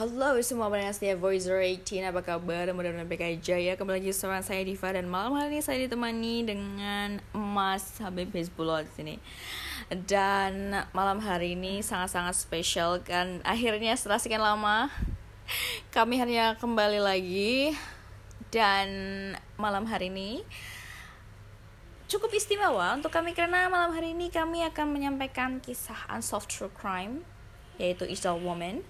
[0.00, 2.72] Halo semua pendengar setia Voice 18 Apa kabar?
[2.72, 3.76] Mudah-mudahan baik aja ya.
[3.76, 8.80] Kembali lagi sama saya Diva Dan malam hari ini saya ditemani dengan Mas Habib Hizbullah
[8.80, 9.14] di sini.
[10.08, 13.44] Dan malam hari ini sangat-sangat spesial kan.
[13.44, 14.88] Akhirnya setelah sekian lama
[15.92, 17.76] Kami hanya kembali lagi.
[18.48, 18.88] Dan
[19.60, 20.48] malam hari ini
[22.08, 27.20] Cukup istimewa untuk kami Karena malam hari ini kami akan menyampaikan kisah Unsolved True Crime
[27.76, 28.80] Yaitu Isdal Woman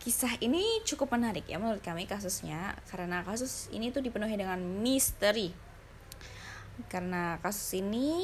[0.00, 5.52] kisah ini cukup menarik ya menurut kami kasusnya karena kasus ini tuh dipenuhi dengan misteri.
[6.88, 8.16] Karena kasus ini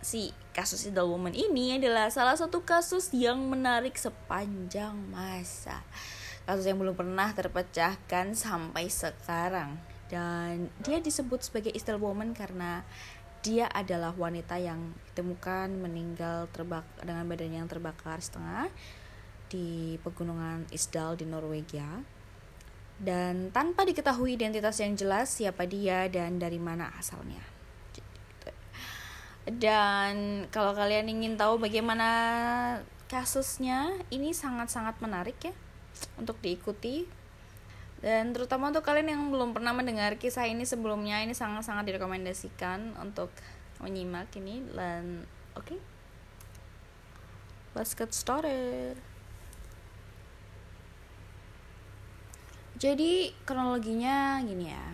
[0.00, 5.84] si kasus Idol Woman ini adalah salah satu kasus yang menarik sepanjang masa.
[6.48, 9.76] Kasus yang belum pernah terpecahkan sampai sekarang.
[10.08, 12.80] Dan dia disebut sebagai Idol Woman karena
[13.44, 18.72] dia adalah wanita yang ditemukan meninggal terbak dengan badan yang terbakar setengah
[19.52, 22.00] di pegunungan Isdal di Norwegia
[22.96, 27.44] dan tanpa diketahui identitas yang jelas siapa dia dan dari mana asalnya.
[29.42, 32.08] Dan kalau kalian ingin tahu bagaimana
[33.10, 35.52] kasusnya, ini sangat-sangat menarik ya
[36.14, 37.04] untuk diikuti.
[37.98, 43.34] Dan terutama untuk kalian yang belum pernah mendengar kisah ini sebelumnya, ini sangat-sangat direkomendasikan untuk
[43.82, 45.26] menyimak ini dan
[45.58, 45.74] oke.
[45.74, 45.78] Okay.
[47.74, 49.11] Let's get started.
[52.82, 54.86] Jadi kronologinya gini ya.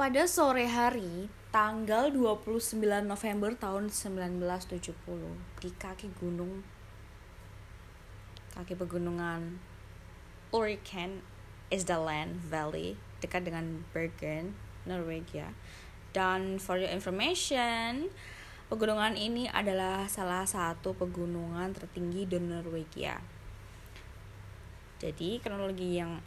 [0.00, 4.96] Pada sore hari tanggal 29 November tahun 1970
[5.60, 6.64] di kaki gunung
[8.56, 9.60] kaki pegunungan
[10.56, 11.20] Ulriken
[11.68, 14.56] Isdalen Valley dekat dengan Bergen,
[14.88, 15.52] Norwegia.
[16.16, 18.08] Dan for your information,
[18.72, 23.20] pegunungan ini adalah salah satu pegunungan tertinggi di Norwegia
[25.02, 26.22] jadi kronologi yang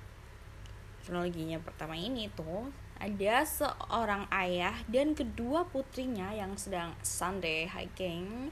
[1.07, 2.67] kronologinya pertama ini tuh
[2.99, 8.51] ada seorang ayah dan kedua putrinya yang sedang Sunday hiking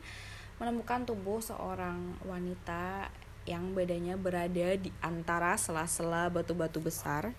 [0.64, 3.12] menemukan tubuh seorang wanita
[3.44, 7.36] yang badannya berada di antara sela-sela batu-batu besar.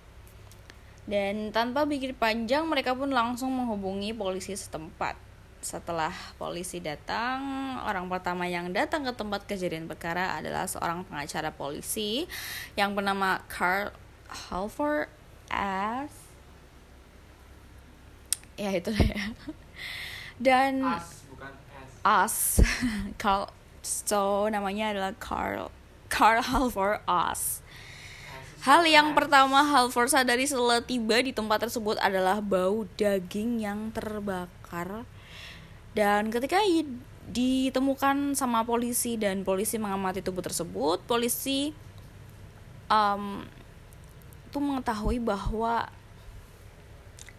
[1.08, 5.16] Dan tanpa pikir panjang mereka pun langsung menghubungi polisi setempat.
[5.64, 7.40] Setelah polisi datang,
[7.80, 12.28] orang pertama yang datang ke tempat kejadian perkara adalah seorang pengacara polisi
[12.76, 13.88] yang bernama Carl
[14.28, 15.08] Halford
[15.48, 16.12] as.
[18.60, 19.32] Ya itu ya
[20.38, 21.90] dan As, bukan S.
[22.04, 22.34] As.
[23.22, 25.70] Carl so namanya adalah Carl
[26.10, 27.64] Carl Halford As.
[28.64, 35.04] Hal yang pertama Halford sadari setelah tiba di tempat tersebut adalah bau daging yang terbakar
[35.94, 36.58] dan ketika
[37.30, 41.70] ditemukan sama polisi dan polisi mengamati tubuh tersebut, polisi
[42.90, 43.46] um,
[44.50, 45.88] tuh mengetahui bahwa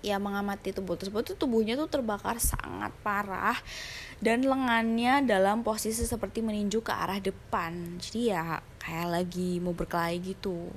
[0.05, 3.57] ya mengamati tubuh tersebut itu tubuhnya tuh terbakar sangat parah
[4.21, 7.99] dan lengannya dalam posisi seperti meninju ke arah depan.
[7.99, 10.71] Jadi ya kayak lagi mau berkelahi gitu.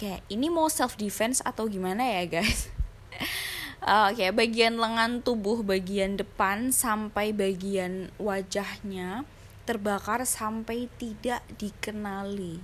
[0.00, 2.70] Kayak ini mau self defense atau gimana ya guys
[3.88, 9.24] Oke, okay, bagian lengan tubuh bagian depan sampai bagian wajahnya
[9.64, 12.60] terbakar sampai tidak dikenali.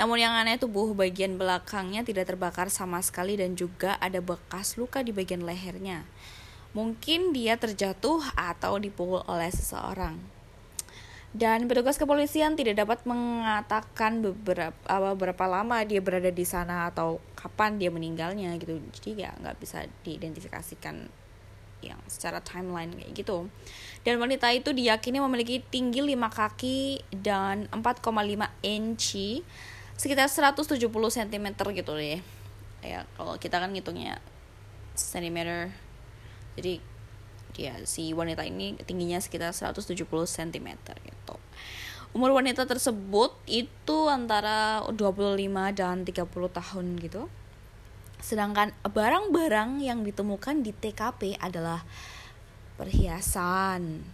[0.00, 5.04] Namun yang aneh tubuh bagian belakangnya tidak terbakar sama sekali dan juga ada bekas luka
[5.04, 6.08] di bagian lehernya.
[6.72, 10.37] Mungkin dia terjatuh atau dipukul oleh seseorang
[11.36, 14.72] dan petugas kepolisian tidak dapat mengatakan beberapa
[15.12, 18.80] berapa lama dia berada di sana atau kapan dia meninggalnya gitu.
[18.96, 21.04] Jadi ya nggak bisa diidentifikasikan
[21.84, 23.46] yang secara timeline kayak gitu.
[24.02, 28.08] Dan wanita itu diyakini memiliki tinggi 5 kaki dan 4,5
[28.64, 29.44] inci
[30.00, 31.46] sekitar 170 cm
[31.76, 32.22] gitu deh.
[32.80, 34.22] Ya kalau kita kan ngitungnya
[34.98, 35.70] cm
[36.58, 36.82] jadi
[37.58, 41.34] ya si wanita ini tingginya sekitar 170 cm gitu.
[42.16, 45.36] Umur wanita tersebut itu antara 25
[45.76, 47.28] dan 30 tahun gitu.
[48.22, 51.84] Sedangkan barang-barang yang ditemukan di TKP adalah
[52.80, 54.06] perhiasan,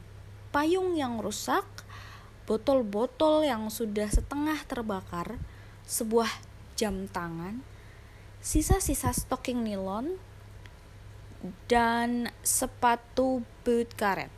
[0.50, 1.64] payung yang rusak,
[2.48, 5.36] botol-botol yang sudah setengah terbakar,
[5.86, 6.28] sebuah
[6.74, 7.62] jam tangan,
[8.42, 10.18] sisa-sisa stocking nilon,
[11.68, 14.32] dan sepatu boot karet.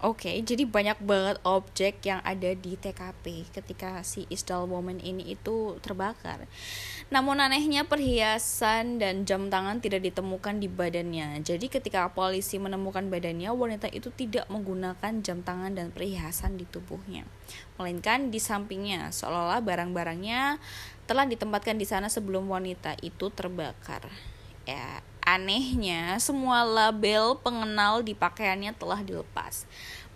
[0.00, 5.36] Oke, okay, jadi banyak banget objek yang ada di TKP ketika si Isdal Woman ini
[5.36, 6.48] itu terbakar.
[7.12, 11.44] Namun anehnya perhiasan dan jam tangan tidak ditemukan di badannya.
[11.44, 17.28] Jadi ketika polisi menemukan badannya, wanita itu tidak menggunakan jam tangan dan perhiasan di tubuhnya,
[17.76, 20.56] melainkan di sampingnya, seolah-olah barang-barangnya
[21.04, 24.08] telah ditempatkan di sana sebelum wanita itu terbakar.
[24.64, 29.62] Ya, Anehnya, semua label pengenal di pakaiannya telah dilepas.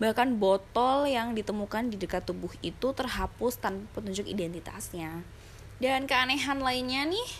[0.03, 5.23] Bahkan botol yang ditemukan di dekat tubuh itu terhapus tanpa petunjuk identitasnya.
[5.79, 7.31] Dan keanehan lainnya nih,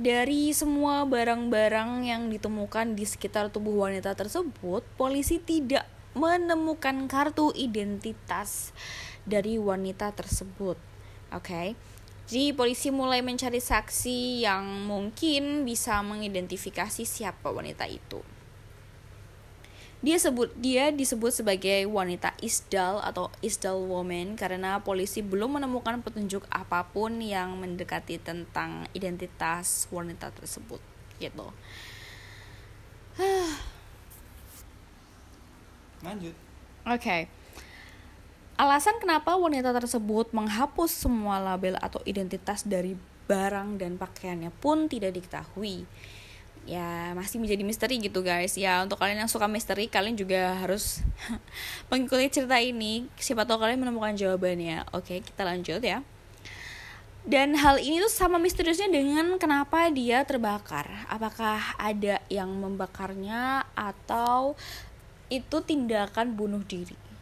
[0.00, 5.84] dari semua barang-barang yang ditemukan di sekitar tubuh wanita tersebut, polisi tidak
[6.16, 8.72] menemukan kartu identitas
[9.28, 10.80] dari wanita tersebut.
[11.36, 11.44] Oke.
[11.52, 11.68] Okay?
[12.24, 18.24] Jadi polisi mulai mencari saksi yang mungkin bisa mengidentifikasi siapa wanita itu.
[20.04, 26.44] Dia sebut dia disebut sebagai wanita isdal atau isdal woman karena polisi belum menemukan petunjuk
[26.52, 30.80] apa pun yang mendekati tentang identitas wanita tersebut
[31.20, 31.48] gitu.
[36.04, 36.36] Lanjut.
[36.84, 37.00] Oke.
[37.00, 37.22] Okay.
[38.54, 42.94] Alasan kenapa wanita tersebut menghapus semua label atau identitas dari
[43.26, 45.82] barang dan pakaiannya pun tidak diketahui.
[46.62, 48.54] Ya, masih menjadi misteri gitu guys.
[48.54, 51.02] Ya, untuk kalian yang suka misteri, kalian juga harus
[51.90, 53.10] mengikuti cerita ini.
[53.18, 54.86] Siapa tahu kalian menemukan jawabannya.
[54.94, 56.06] Oke, kita lanjut ya.
[57.26, 60.86] Dan hal ini tuh sama misteriusnya dengan kenapa dia terbakar.
[61.10, 64.54] Apakah ada yang membakarnya atau
[65.26, 67.13] itu tindakan bunuh diri?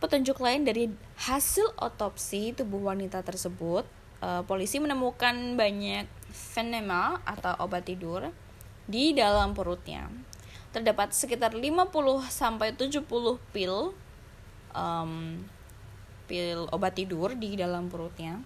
[0.00, 0.88] Petunjuk lain dari
[1.28, 3.84] hasil otopsi tubuh wanita tersebut,
[4.24, 6.08] uh, polisi menemukan banyak
[6.56, 8.32] venema atau obat tidur
[8.88, 10.08] di dalam perutnya.
[10.72, 11.92] Terdapat sekitar 50
[12.32, 13.04] sampai 70
[13.52, 13.92] pil
[14.72, 15.44] um,
[16.24, 18.40] pil obat tidur di dalam perutnya.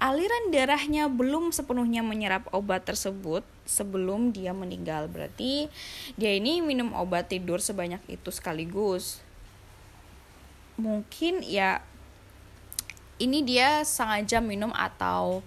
[0.00, 5.12] Aliran darahnya belum sepenuhnya menyerap obat tersebut sebelum dia meninggal.
[5.12, 5.68] Berarti
[6.16, 9.25] dia ini minum obat tidur sebanyak itu sekaligus
[10.76, 11.80] mungkin ya
[13.16, 15.40] ini dia sengaja minum atau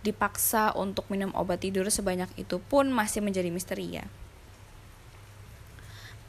[0.00, 4.04] dipaksa untuk minum obat tidur sebanyak itu pun masih menjadi misteri ya.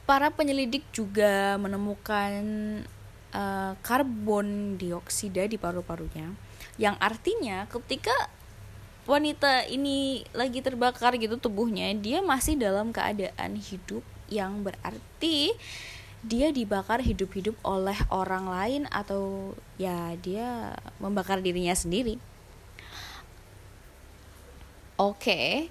[0.04, 2.42] Para penyelidik juga menemukan
[3.32, 6.28] uh, karbon dioksida di paru-parunya,
[6.76, 8.12] yang artinya ketika
[9.08, 15.56] wanita ini lagi terbakar gitu tubuhnya, dia masih dalam keadaan hidup yang berarti
[16.22, 22.22] dia dibakar hidup-hidup oleh orang lain atau ya dia membakar dirinya sendiri.
[24.94, 25.66] Oke,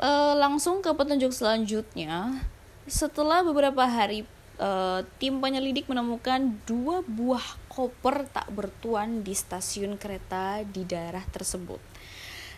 [0.00, 2.40] uh, langsung ke petunjuk selanjutnya.
[2.88, 4.24] Setelah beberapa hari,
[4.56, 11.78] uh, tim penyelidik menemukan dua buah koper tak bertuan di stasiun kereta di daerah tersebut.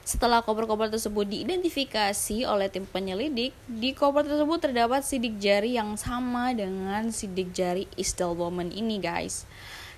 [0.04, 6.52] Setelah koper-koper tersebut diidentifikasi oleh tim penyelidik, di koper tersebut terdapat sidik jari yang sama
[6.52, 9.48] dengan sidik jari Isdal Woman ini, guys.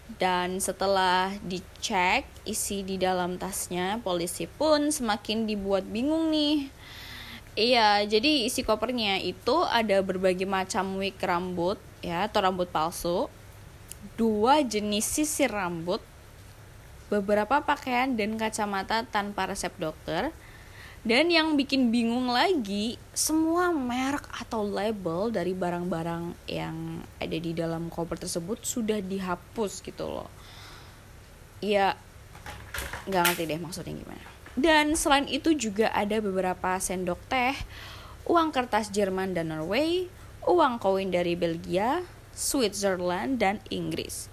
[0.07, 6.71] Dan setelah dicek isi di dalam tasnya, polisi pun semakin dibuat bingung nih.
[7.59, 13.27] Iya, jadi isi kopernya itu ada berbagai macam wig rambut ya atau rambut palsu,
[14.15, 15.99] dua jenis sisir rambut,
[17.07, 20.35] beberapa pakaian dan kacamata tanpa resep dokter.
[21.07, 27.87] Dan yang bikin bingung lagi, semua merek atau label dari barang-barang yang ada di dalam
[27.87, 30.27] koper tersebut sudah dihapus gitu loh.
[31.63, 31.95] Ya,
[33.07, 34.27] nggak ngerti deh maksudnya gimana.
[34.59, 37.55] Dan selain itu juga ada beberapa sendok teh,
[38.27, 40.11] uang kertas Jerman dan Norway,
[40.43, 42.03] uang koin dari Belgia,
[42.35, 44.27] Switzerland, dan Inggris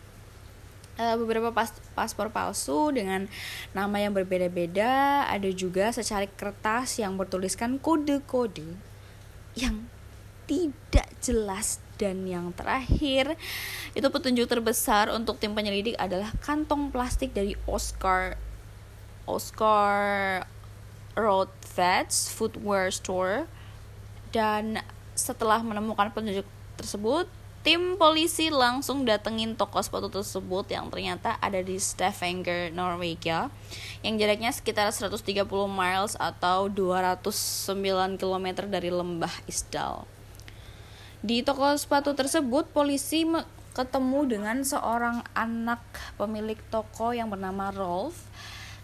[0.97, 3.25] uh, beberapa pas paspor palsu dengan
[3.73, 8.77] nama yang berbeda-beda, ada juga secari kertas yang bertuliskan kode-kode
[9.53, 9.85] yang
[10.49, 13.39] tidak jelas dan yang terakhir.
[13.95, 18.35] Itu petunjuk terbesar untuk tim penyelidik adalah kantong plastik dari Oscar
[19.23, 20.43] Oscar
[21.15, 23.47] Road Vets Footwear Store.
[24.33, 24.81] Dan
[25.13, 26.45] setelah menemukan petunjuk
[26.75, 27.29] tersebut
[27.63, 33.47] Tim polisi langsung datengin toko sepatu tersebut yang ternyata ada di Stavanger, Norwegia.
[34.03, 40.03] Yang jaraknya sekitar 130 miles atau 209 km dari lembah Isdal.
[41.23, 43.23] Di toko sepatu tersebut polisi
[43.71, 45.79] ketemu dengan seorang anak
[46.19, 48.27] pemilik toko yang bernama Rolf.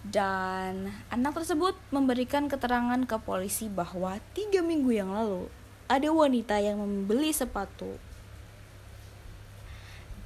[0.07, 5.51] Dan anak tersebut memberikan keterangan ke polisi bahwa tiga minggu yang lalu
[5.91, 7.99] ada wanita yang membeli sepatu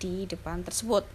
[0.03, 1.07] di depan tersebut.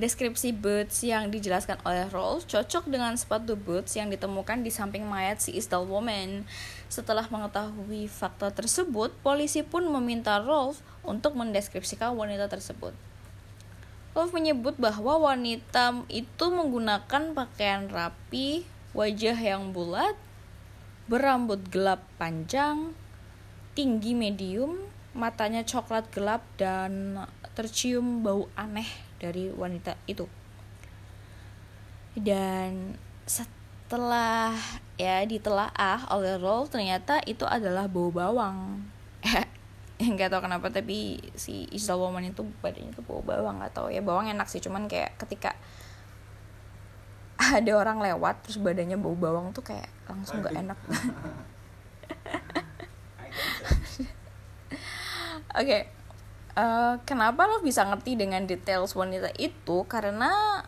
[0.00, 5.44] Deskripsi boots yang dijelaskan oleh Rolf cocok dengan sepatu boots yang ditemukan di samping mayat
[5.44, 6.48] si Isdal Woman.
[6.88, 12.96] Setelah mengetahui fakta tersebut, polisi pun meminta Rolf untuk mendeskripsikan wanita tersebut.
[14.16, 18.64] Rolf menyebut bahwa wanita itu menggunakan pakaian rapi,
[18.96, 20.16] wajah yang bulat,
[21.12, 22.96] berambut gelap panjang,
[23.76, 24.80] tinggi medium,
[25.12, 27.18] matanya coklat gelap dan
[27.58, 28.86] tercium bau aneh
[29.18, 30.26] dari wanita itu.
[32.14, 32.94] Dan
[33.26, 34.54] setelah
[34.98, 38.86] ya ditelaah oleh Rolf ternyata itu adalah bau bawang.
[40.00, 44.00] nggak tahu kenapa tapi si Isla Woman itu badannya tuh bau bawang nggak tahu ya
[44.00, 45.52] bawang enak sih cuman kayak ketika
[47.36, 50.78] ada orang lewat terus badannya bau bawang tuh kayak langsung nggak enak
[55.60, 56.00] oke okay
[56.56, 59.84] uh, kenapa lo bisa ngerti dengan details wanita itu?
[59.86, 60.62] Karena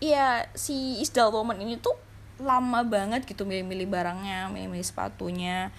[0.00, 1.94] ya si Isdal Woman ini tuh
[2.40, 5.70] lama banget gitu milih-milih barangnya milih-milih sepatunya.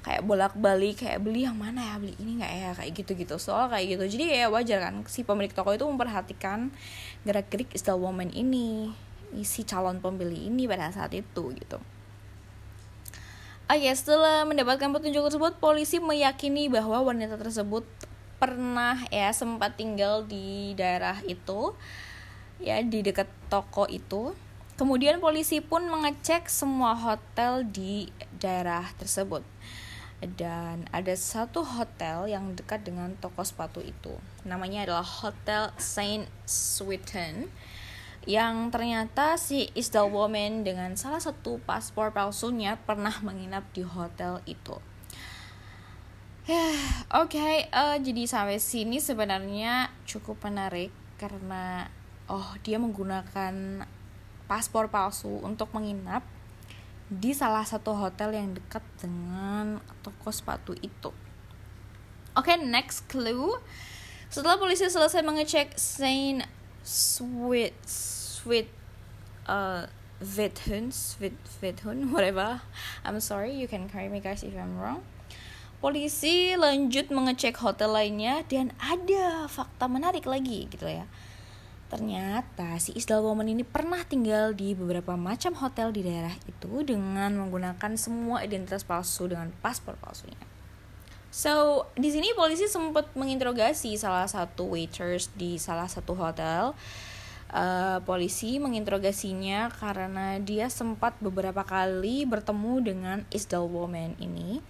[0.00, 3.36] Kayak bolak-balik kayak beli yang mana ya beli ini nggak ya kayak gitu-gitu.
[3.36, 4.04] Soal kayak gitu.
[4.18, 6.72] Jadi ya wajar kan si pemilik toko itu memperhatikan
[7.28, 8.90] gerak-gerik Isdal Woman ini
[9.46, 11.78] si calon pembeli ini pada saat itu gitu
[13.70, 17.86] Oke, setelah mendapatkan petunjuk tersebut, polisi meyakini bahwa wanita tersebut
[18.42, 21.78] pernah ya sempat tinggal di daerah itu
[22.58, 24.34] ya di dekat toko itu.
[24.74, 28.10] Kemudian polisi pun mengecek semua hotel di
[28.42, 29.46] daerah tersebut.
[30.18, 34.18] Dan ada satu hotel yang dekat dengan toko sepatu itu.
[34.42, 37.46] Namanya adalah Hotel Saint Swithin
[38.28, 44.76] yang ternyata si Isdal Woman dengan salah satu paspor palsunya pernah menginap di hotel itu
[46.50, 51.86] oke, okay, uh, eh, jadi sampai sini sebenarnya cukup menarik karena
[52.26, 53.84] oh dia menggunakan
[54.50, 56.26] paspor palsu untuk menginap
[57.10, 61.10] di salah satu hotel yang dekat dengan toko sepatu itu.
[62.38, 63.58] Oke, okay, next clue.
[64.30, 66.46] Setelah polisi selesai mengecek Saint
[66.82, 68.68] Sweet Sweet
[69.46, 69.86] uh,
[70.20, 72.60] Vithun, Sweet Vithun, whatever.
[73.04, 75.02] I'm sorry, you can correct me guys if I'm wrong
[75.80, 81.08] Polisi lanjut mengecek hotel lainnya dan ada fakta menarik lagi gitu ya.
[81.88, 87.32] Ternyata si Isdal Woman ini pernah tinggal di beberapa macam hotel di daerah itu dengan
[87.32, 90.36] menggunakan semua identitas palsu dengan paspor palsunya.
[91.30, 96.74] So, di sini polisi sempat menginterogasi salah satu waiters di salah satu hotel.
[97.50, 104.62] Uh, polisi menginterogasinya karena dia sempat beberapa kali bertemu dengan Isdal Woman ini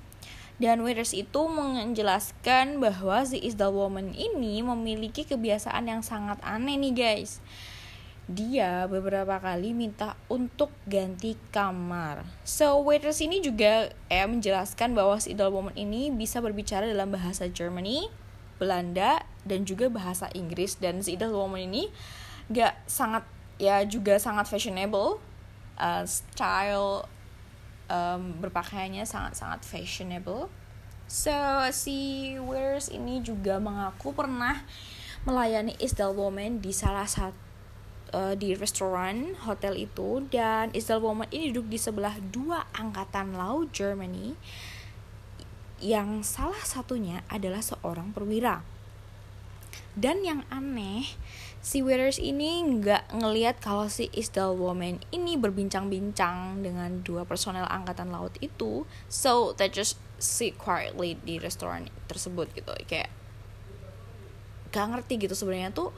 [0.61, 6.93] dan Withers itu menjelaskan bahwa si Isdal Woman ini memiliki kebiasaan yang sangat aneh nih
[6.93, 7.41] guys.
[8.29, 12.27] Dia beberapa kali minta untuk ganti kamar.
[12.45, 17.49] So Withers ini juga eh, menjelaskan bahwa si Isdal Woman ini bisa berbicara dalam bahasa
[17.49, 18.07] Germany,
[18.61, 20.79] Belanda, dan juga bahasa Inggris.
[20.79, 21.91] Dan si Isdal Woman ini
[22.51, 23.25] gak sangat
[23.61, 25.21] ya juga sangat fashionable,
[25.81, 27.05] uh, style
[27.91, 30.47] um, berpakaiannya sangat-sangat fashionable.
[31.11, 31.35] So,
[31.75, 34.63] si Wears ini juga mengaku pernah
[35.27, 37.50] melayani Isdal Woman di salah satu
[38.13, 43.71] uh, di restoran hotel itu dan Isdal Woman ini duduk di sebelah dua angkatan laut
[43.75, 44.35] Germany.
[45.81, 48.61] Yang salah satunya adalah seorang perwira.
[49.97, 51.09] Dan yang aneh,
[51.65, 58.13] si Withers ini nggak ngelihat kalau si Isdal Woman ini berbincang-bincang dengan dua personel angkatan
[58.13, 58.85] laut itu.
[59.11, 62.71] So they just sit quietly di restoran tersebut gitu.
[62.87, 63.11] Kayak
[64.71, 65.91] gak ngerti gitu sebenarnya tuh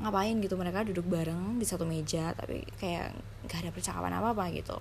[0.00, 3.12] ngapain gitu mereka duduk bareng di satu meja tapi kayak
[3.46, 4.76] gak ada percakapan apa apa gitu